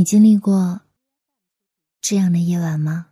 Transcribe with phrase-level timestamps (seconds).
[0.00, 0.80] 你经历过
[2.00, 3.08] 这样的夜晚吗？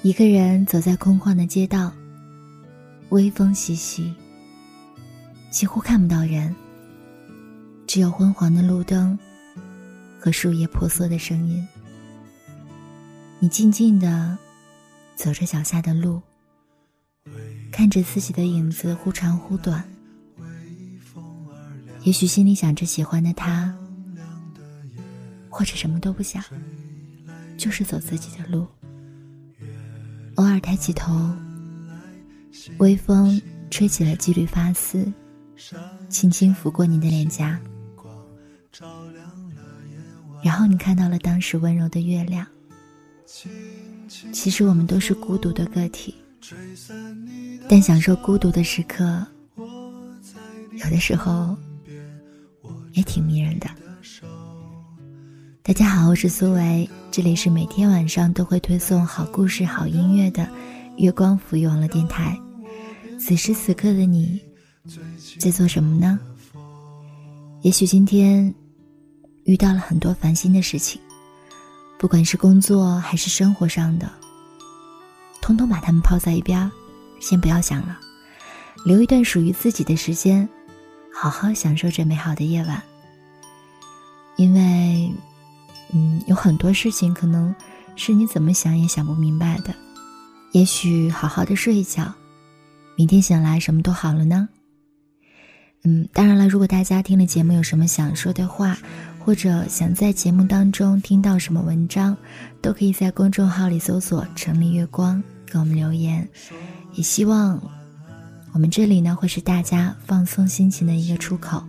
[0.00, 1.92] 一个人走在空旷的街道，
[3.10, 4.14] 微风习习，
[5.50, 6.56] 几乎看不到人，
[7.86, 9.18] 只有昏黄的路灯
[10.18, 11.68] 和树叶婆娑的声音。
[13.38, 14.38] 你静静的
[15.16, 16.20] 走着脚下的路，
[17.72, 19.82] 看着自己的影子忽长忽短。
[22.02, 23.74] 也许心里想着喜欢的他，
[25.48, 26.44] 或者什么都不想，
[27.56, 28.66] 就是走自己的路。
[30.36, 31.34] 偶尔抬起头，
[32.78, 33.40] 微风
[33.70, 35.10] 吹起了几缕发丝，
[36.10, 37.58] 轻轻拂过你的脸颊，
[40.44, 42.46] 然后你看到了当时温柔的月亮。
[44.32, 46.14] 其实我们都是孤独的个体，
[47.68, 51.56] 但享受孤独的时刻，有的时候
[52.92, 53.68] 也挺迷人的。
[55.62, 60.48] 大家好，我是苏维，这里是每天晚上都会推送好故事、好音乐的
[60.96, 62.38] 月光抚育网络电台。
[63.18, 64.40] 此时此刻的你，
[65.40, 66.18] 在做什么呢？
[67.62, 68.54] 也许今天
[69.44, 71.00] 遇到了很多烦心的事情，
[71.98, 74.10] 不管是工作还是生活上的，
[75.40, 76.70] 通通把它们抛在一边，
[77.20, 77.98] 先不要想了，
[78.84, 80.48] 留一段属于自己的时间，
[81.12, 82.82] 好好享受这美好的夜晚。
[84.36, 85.12] 因为。
[85.94, 87.54] 嗯，有很多事情可能
[87.94, 89.72] 是你怎么想也想不明白的。
[90.50, 92.12] 也许好好的睡一觉，
[92.96, 94.48] 明天醒来什么都好了呢。
[95.84, 98.76] 嗯，当然了，如果大家听了节目有什么想说的话，
[99.26, 102.16] 或者想在节目当中听到什么文章，
[102.62, 106.26] 都可以在公众号里搜索“城里月光”给我们留言。
[106.94, 107.60] 也希望
[108.52, 111.60] 我们这里呢会是大家放松心情的一个出口。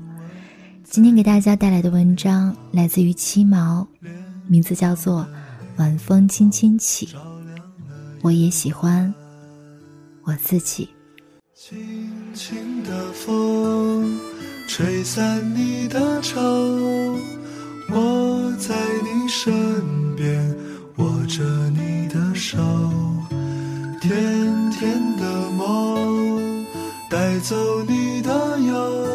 [0.83, 3.88] 今天给大家带来的文章来自于七毛，
[4.45, 5.22] 名字叫做
[5.78, 7.07] 《晚风轻轻起》，
[8.22, 9.12] 我也喜欢
[10.22, 10.88] 我自己。
[11.56, 11.75] 轻
[12.35, 14.16] 轻的风，
[14.68, 17.18] 吹散你的愁，
[17.90, 20.56] 我在你身边，
[20.98, 22.58] 握着你的手，
[24.02, 24.12] 甜
[24.72, 26.66] 甜的梦，
[27.09, 27.56] 带走
[27.88, 29.08] 你的忧，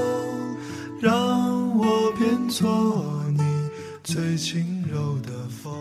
[1.00, 2.02] 让我。
[2.22, 3.42] 变做你
[4.04, 5.72] 最轻柔的风。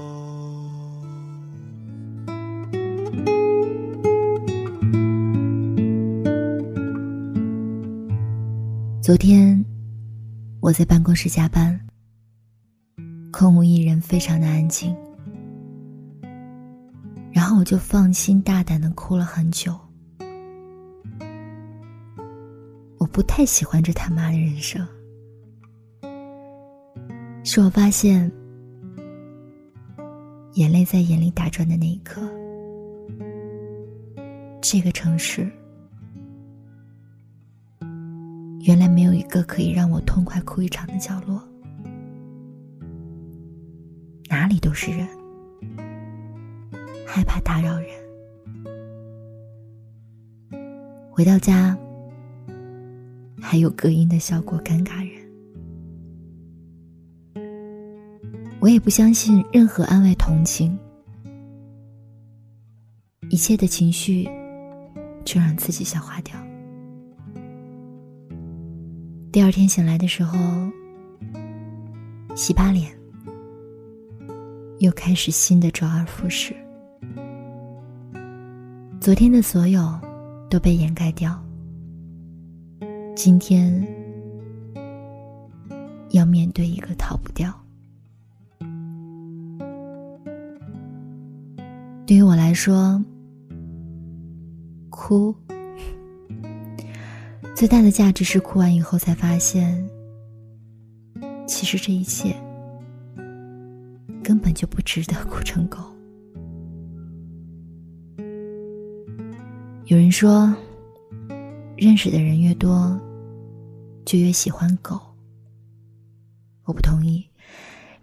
[9.04, 9.64] 昨天
[10.62, 11.80] 我在办公室加班，
[13.42, 14.96] 空无一人，非常的安静。
[17.32, 19.76] 然后我就放心大胆的哭了很久。
[23.00, 24.88] 我不太喜欢这他妈的人生。
[27.44, 28.32] 是我发现，
[30.54, 32.22] 眼泪在眼里打转的那一刻，
[34.62, 35.52] 这个城市
[38.60, 41.42] 原来没有一个可以让我痛快哭一场的角落，
[44.42, 45.08] 哪里都是人，
[47.06, 47.90] 害怕打扰人。
[51.12, 51.78] 回到家，
[53.40, 55.22] 还有隔音的效果，尴尬人。
[58.60, 60.76] 我也不相信任何安慰、同情，
[63.30, 64.28] 一切的情绪
[65.24, 66.36] 就让自己消化掉。
[69.32, 70.40] 第二天醒来的时候，
[72.36, 72.92] 洗把脸，
[74.82, 76.56] 又开始新的周而复始。
[79.00, 79.88] 昨天的所有
[80.50, 81.40] 都被掩盖掉，
[83.16, 83.72] 今天
[86.10, 87.54] 要面对一个逃不掉。
[92.08, 93.00] 对于我来说，
[94.90, 95.34] 哭
[97.56, 99.88] 最大的价值是哭完以后才发现，
[101.48, 102.36] 其实这一切
[104.32, 105.78] 根本就不值得哭成狗。
[109.88, 110.56] 有人说，
[111.76, 112.98] 认识的人越多，
[114.06, 114.98] 就越喜欢狗。
[116.64, 117.28] 我不同意，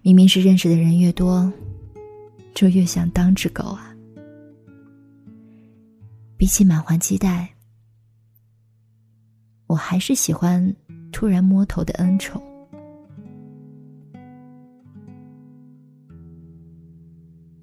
[0.03, 1.51] 明明是认识的人越多，
[2.55, 3.97] 就越想当只狗啊。
[6.37, 7.49] 比起满怀期待，
[9.67, 10.77] 我还是喜欢
[11.11, 12.43] 突然摸头的恩宠。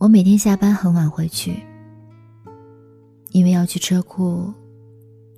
[0.06, 1.56] 我每天下班很晚回去，
[3.31, 4.54] 因为要去车库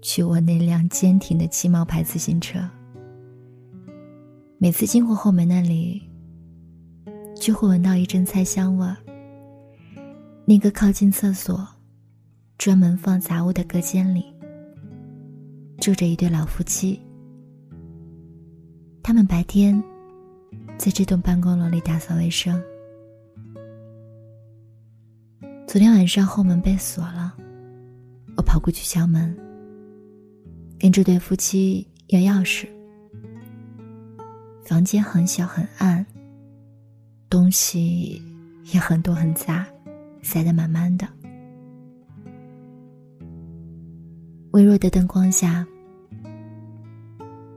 [0.02, 2.60] 取我那辆坚挺的七毛牌自行车。
[4.58, 6.02] 每次经过后门那里，
[7.34, 8.98] 就会闻到一阵菜香味儿。
[10.44, 11.66] 那个靠近厕所、
[12.58, 14.25] 专门放杂物的隔间里，
[15.80, 17.00] 住着一对老夫妻。
[19.02, 19.81] 他们白天
[20.78, 22.62] 在这栋办公楼里打扫卫生。
[25.68, 27.36] 昨天晚上后门被锁了，
[28.38, 29.38] 我跑过去敲门，
[30.80, 32.66] 跟这对夫妻要钥匙。
[34.64, 36.06] 房间很小很暗，
[37.30, 38.22] 东西
[38.72, 39.68] 也很多很杂，
[40.22, 41.06] 塞得满满的。
[44.52, 45.68] 微弱的灯光下，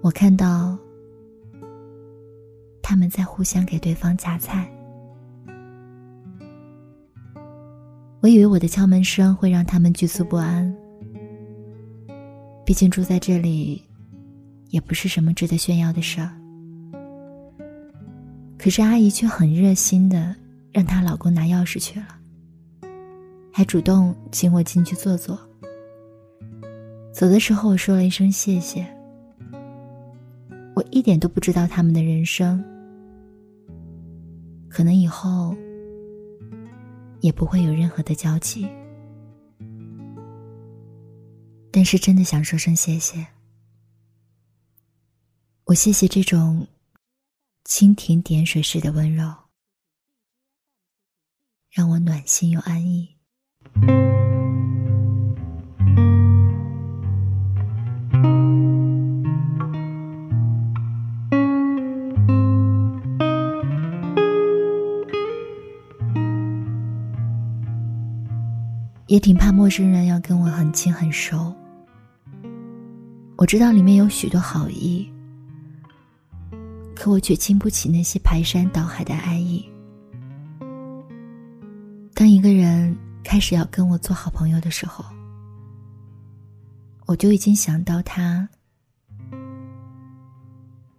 [0.02, 0.76] 我看到
[2.82, 4.68] 他们在互相给对方夹菜。
[8.60, 10.72] 的敲门声会让他们局促不安，
[12.64, 13.82] 毕竟住在这里，
[14.68, 16.30] 也不是什么值得炫耀的事儿。
[18.58, 20.36] 可是阿姨却很热心的
[20.70, 22.06] 让她老公拿钥匙去了，
[23.50, 25.36] 还主动请我进去坐坐。
[27.12, 28.86] 走的时候我说了一声谢谢。
[30.74, 32.62] 我一点都不知道他们的人生，
[34.68, 35.56] 可能以后。
[37.20, 38.66] 也不会有任何的交集，
[41.70, 43.26] 但是真的想说声谢谢。
[45.64, 46.66] 我谢谢这种
[47.64, 49.32] 蜻蜓点水式的温柔，
[51.70, 53.19] 让我暖心又安逸。
[69.10, 71.52] 也挺怕陌生人要跟我很亲很熟。
[73.36, 75.10] 我知道里面有许多好意，
[76.94, 79.68] 可我却经不起那些排山倒海的爱意。
[82.14, 85.04] 当一个人开始要跟我做好朋友的时候，
[87.06, 88.48] 我就已经想到他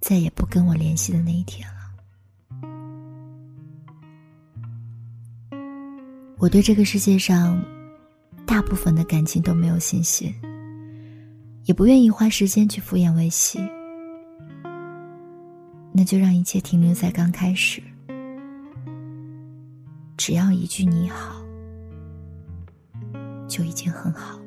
[0.01, 1.75] 再也不跟我联系的那一天了。
[6.39, 7.57] 我对这个世界上。
[8.51, 10.35] 大部分的感情都没有信心，
[11.63, 13.61] 也不愿意花时间去敷衍维系，
[15.93, 17.81] 那就让一切停留在刚开始。
[20.17, 21.41] 只要一句你好，
[23.47, 24.37] 就已经很好。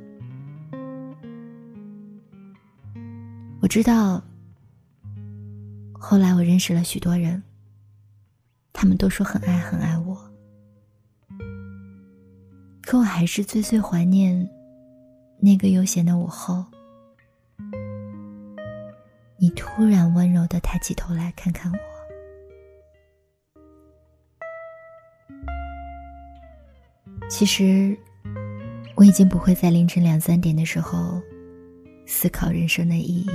[3.62, 4.22] 我知道，
[5.94, 7.42] 后来我认识了许多人，
[8.70, 10.03] 他们都说很爱很爱我。
[12.94, 14.48] 可我还是最最怀念
[15.40, 16.64] 那个悠闲的午后，
[19.36, 21.78] 你突然温柔的抬起头来看看我。
[27.28, 27.98] 其实，
[28.94, 31.20] 我已经不会在凌晨两三点的时候
[32.06, 33.30] 思考人生的意义。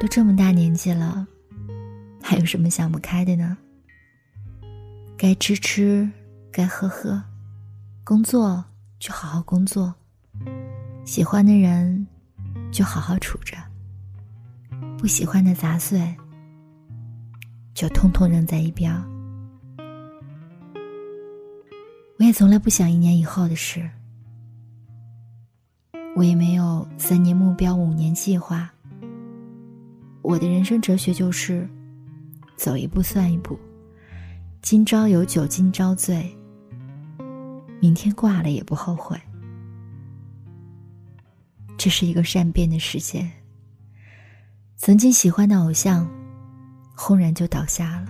[0.00, 1.28] 都这么大年纪了，
[2.22, 3.58] 还有什么想不开的呢？
[5.18, 6.10] 该吃吃。
[6.50, 7.22] 该喝喝，
[8.02, 8.64] 工作
[8.98, 9.94] 就好好工作，
[11.04, 12.06] 喜欢的人
[12.72, 13.56] 就好好处着，
[14.96, 16.16] 不喜欢的杂碎
[17.74, 18.92] 就通通扔在一边。
[22.18, 23.88] 我也从来不想一年以后的事，
[26.16, 28.68] 我也没有三年目标、五年计划。
[30.22, 31.68] 我的人生哲学就是，
[32.56, 33.56] 走一步算一步，
[34.60, 36.34] 今朝有酒今朝醉。
[37.80, 39.20] 明天挂了也不后悔。
[41.76, 43.30] 这是一个善变的世界。
[44.76, 46.08] 曾经喜欢的偶像，
[46.96, 48.08] 轰然就倒下了。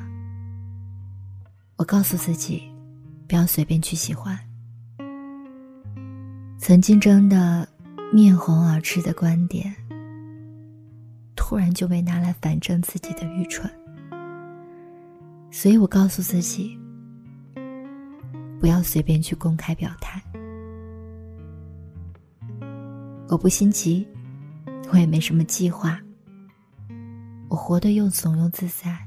[1.76, 2.62] 我告诉自己，
[3.28, 4.38] 不要随便去喜欢。
[6.58, 7.68] 曾经争得
[8.12, 9.74] 面红耳赤的观点，
[11.36, 13.70] 突然就被拿来反证自己的愚蠢。
[15.50, 16.78] 所以我告诉自己。
[18.60, 20.22] 不要随便去公开表态。
[23.28, 24.06] 我不心急，
[24.90, 26.00] 我也没什么计划。
[27.48, 28.98] 我活得又怂又自在。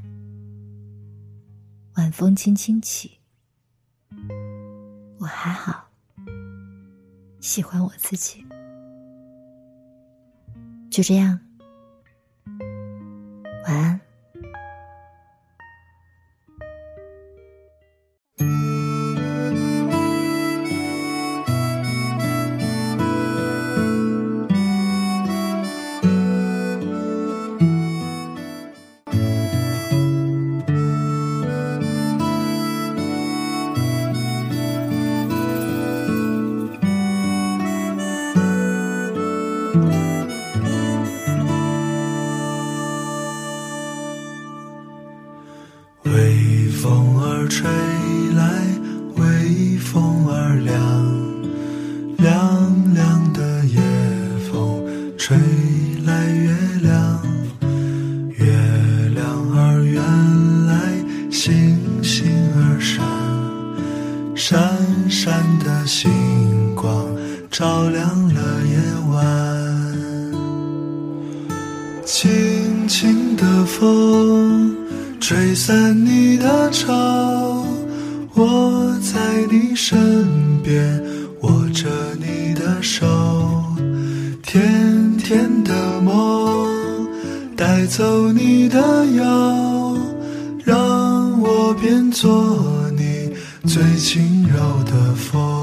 [1.96, 3.20] 晚风轻轻起，
[5.20, 5.90] 我还好，
[7.40, 8.46] 喜欢我自己。
[10.90, 11.40] 就这样，
[13.66, 14.00] 晚安。
[47.52, 47.70] 吹
[48.34, 48.64] 来，
[49.18, 50.74] 微风儿凉，
[52.18, 53.78] 凉凉的夜
[54.50, 54.82] 风
[55.18, 55.38] 吹
[56.06, 57.22] 来月亮，
[58.38, 58.46] 月
[59.14, 60.02] 亮儿圆
[60.66, 60.74] 来，
[61.30, 63.04] 星星儿闪，
[64.34, 66.10] 闪闪的星
[66.74, 67.06] 光
[67.52, 68.80] 照亮了夜
[69.10, 69.20] 晚，
[72.06, 74.76] 轻轻的风。
[75.22, 76.92] 吹散你的愁，
[78.34, 79.18] 我在
[79.50, 79.98] 你身
[80.62, 81.02] 边，
[81.40, 81.88] 握着
[82.20, 83.08] 你的手，
[84.44, 86.68] 甜甜的梦，
[87.56, 89.98] 带走你的忧，
[90.66, 92.46] 让我变作
[92.98, 93.32] 你
[93.66, 95.61] 最轻柔的风。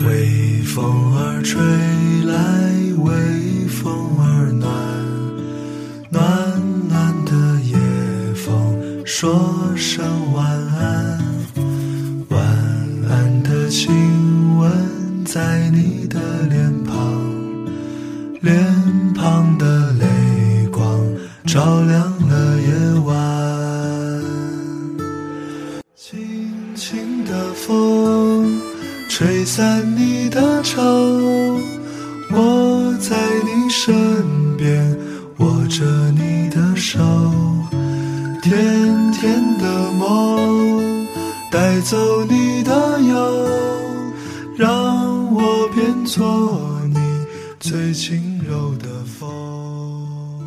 [0.00, 1.62] 微风儿吹
[2.24, 2.34] 来，
[2.98, 4.68] 微风儿暖，
[6.10, 6.20] 暖
[6.88, 7.76] 暖的夜
[8.34, 11.22] 风说声晚安，
[12.28, 12.42] 晚
[13.08, 16.96] 安的亲吻在你的脸庞，
[18.40, 18.66] 脸
[19.14, 21.00] 庞的泪光
[21.46, 23.14] 照亮了夜晚，
[30.34, 30.82] 的愁，
[32.32, 33.94] 我在你身
[34.56, 34.98] 边，
[35.38, 36.98] 握着你的手，
[38.42, 38.52] 甜
[39.12, 41.06] 甜的梦，
[41.52, 43.48] 带走你的忧，
[44.56, 46.50] 让我变作
[46.88, 46.98] 你
[47.60, 50.42] 最轻柔的风，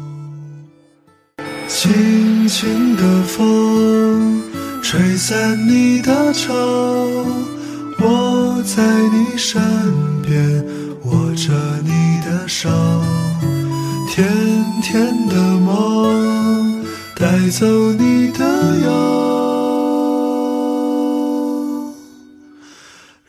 [1.70, 4.44] 轻轻的风，
[4.84, 6.54] 吹散你的愁。
[8.00, 9.60] 我在你身
[10.22, 10.64] 边，
[11.06, 11.52] 握着
[11.84, 12.70] 你的手，
[14.08, 14.28] 甜
[14.84, 16.86] 甜的梦，
[17.16, 18.46] 带走你的
[18.86, 18.90] 忧，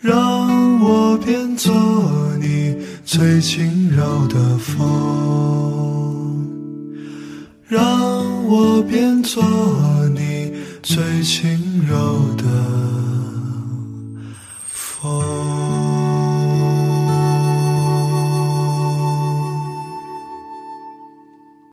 [0.00, 1.74] 让我变作
[2.38, 4.76] 你最轻柔的风，
[7.66, 7.86] 让
[8.46, 9.42] 我变作
[10.14, 11.96] 你最轻柔
[12.36, 12.44] 的。
[15.00, 15.57] Fall